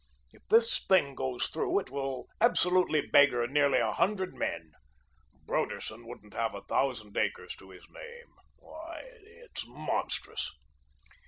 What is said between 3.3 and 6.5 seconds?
nearly a hundred men. Broderson wouldn't